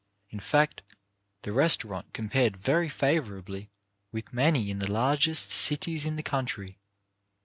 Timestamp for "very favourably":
2.57-3.69